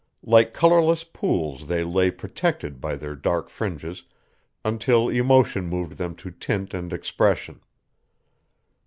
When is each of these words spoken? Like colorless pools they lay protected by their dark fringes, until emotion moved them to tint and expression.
Like 0.23 0.51
colorless 0.51 1.03
pools 1.03 1.67
they 1.67 1.83
lay 1.83 2.09
protected 2.09 2.81
by 2.81 2.95
their 2.95 3.13
dark 3.15 3.49
fringes, 3.49 4.01
until 4.65 5.09
emotion 5.09 5.67
moved 5.67 5.99
them 5.99 6.15
to 6.15 6.31
tint 6.31 6.73
and 6.73 6.91
expression. 6.91 7.61